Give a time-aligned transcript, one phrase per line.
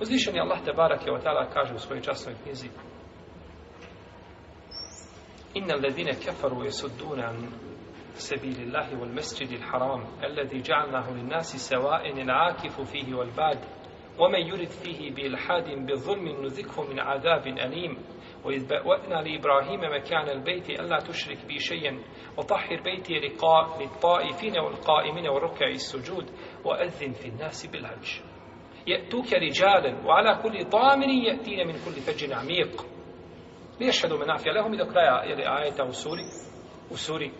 [0.00, 2.68] Uzvišen je Allah Tebarak je ta'ala kaže u svojoj časnoj knjizi
[5.54, 7.48] Inna alladhina kafaru yasudduna an
[8.18, 13.58] سبيل الله والمسجد الحرام الذي جعلناه للناس سواء العاكف فيه والباد
[14.18, 17.98] ومن يرد فيه بإلحاد بظلم نذقه من عذاب أليم
[18.44, 21.98] وإذ بأوأنا لإبراهيم مكان البيت ألا تشرك بي شيئا
[22.38, 26.30] وطهر بيتي لقاء للطائفين والقائمين والركع السجود
[26.64, 28.22] وأذن في الناس بالهج
[28.87, 32.85] يأتوك رجالا وعلى كل ضامر يأتين من كل فج عميق
[33.81, 35.23] ليشهدوا منافع لهم إذا كلا
[35.63, 36.25] آية وسوري
[36.91, 37.31] وسوري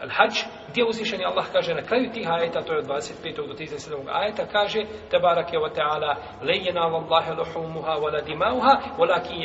[0.00, 3.36] Al-Hajj, gdje uzvišeni Allah kaže na kraju tih ajeta, to je od 25.
[3.36, 4.08] do 37.
[4.08, 9.42] ajeta, kaže Tebarak je wa ta'ala lejena vallahe luhumuha wala dimauha walakin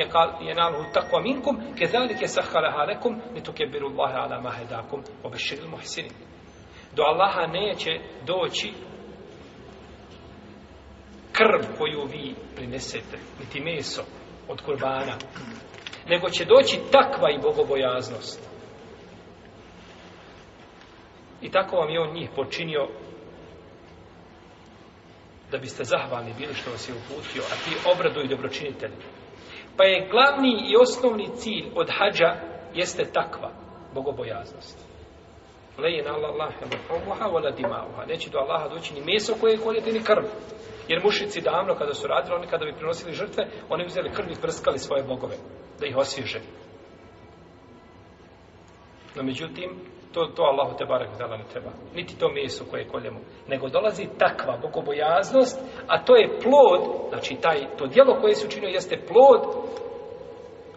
[0.48, 6.12] jenaluhu taqwa minkum kezalike sahhalaha lekum litukebiru Allahe ala mahedakum obeširil muhsinin.
[6.96, 8.74] Do Allaha neće doći
[11.37, 14.03] krv koju vi prinesete, niti meso
[14.49, 15.17] od kurbana,
[16.09, 18.55] nego će doći takva i bogobojaznost
[21.45, 22.89] I tako vam je on njih počinio
[25.51, 28.95] da biste zahvalni bili što vas je uputio, a ti obradu i dobročinitelji.
[29.77, 32.37] Pa je glavni i osnovni cilj od hađa
[32.75, 33.51] jeste takva
[33.95, 34.94] bogobojaznost.
[35.79, 36.53] Lejen Allah, Allah,
[36.91, 38.05] Allah, Allah, dimauha.
[38.09, 40.25] Neće do Allaha doći ni meso koje koljete, ni krv.
[40.89, 44.41] Jer mušici davno, kada su radili, oni kada bi prinosili žrtve, oni uzeli krv i
[44.43, 45.37] prskali svoje bogove,
[45.81, 46.41] da ih osvježe.
[49.17, 49.71] No, međutim,
[50.13, 51.71] to, to Allahu te barek dala ne treba.
[51.95, 53.21] Niti to meso koje koljemo.
[53.49, 58.69] Nego dolazi takva bogobojaznost, a to je plod, znači taj, to dijelo koje se učinio
[58.69, 59.41] jeste plod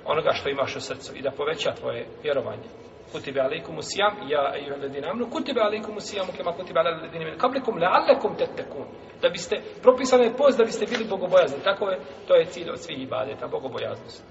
[0.06, 2.68] onoga što imaš u srcu i da poveća tvoje vjerovanje.
[3.12, 7.78] Kutibe alaikum usijam, ja i ledina amnu, kutibe alaikum usijamu, kema kutibe alaikum usijam, kablikum
[7.78, 8.86] leallekum tetekun.
[9.22, 11.64] Da biste, propisano je post da biste bili bogobojazni.
[11.64, 14.24] Tako je, to je cilj od svih ibadeta, bogobojaznost.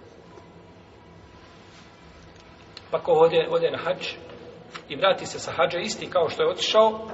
[2.91, 4.07] Pa ko ode, ode na hađ,
[4.89, 7.09] i vrati se sa hađa isti kao što je otišao,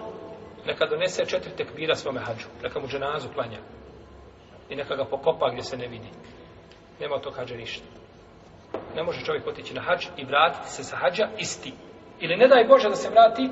[0.67, 3.59] neka donese četiri tekbira svome hađu, neka mu dženazu klanja
[4.71, 6.09] i neka ga pokopa gdje se ne vidi.
[7.01, 8.02] Nema to hađa ništa.
[8.97, 11.73] Ne može čovjek otići na hađ i vratiti se sa hađa isti.
[12.21, 13.51] Ili ne daj Bože da se vrati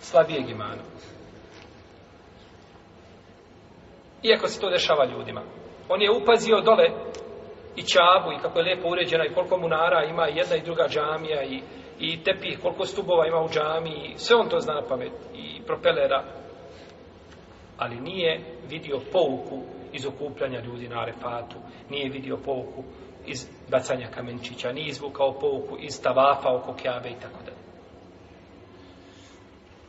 [0.00, 0.82] slabijeg imana.
[4.22, 5.42] Iako se to dešava ljudima.
[5.88, 6.86] On je upazio dole
[7.76, 11.42] i čabu i kako je lijepo uređena i koliko munara ima jedna i druga džamija
[11.42, 11.62] i
[11.98, 16.24] i tepih, koliko stubova ima u džami, sve on to zna na pamet, i propelera.
[17.78, 19.62] Ali nije vidio pouku
[19.92, 21.56] iz okupljanja ljudi na arefatu,
[21.90, 22.84] nije vidio pouku
[23.26, 27.55] iz bacanja kamenčića, nije izvukao pouku iz tavafa oko kjabe i tako da.